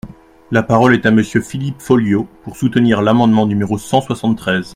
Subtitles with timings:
[0.49, 4.69] La parole est à Monsieur Philippe Folliot, pour soutenir l’amendement numéro cent soixante-treize.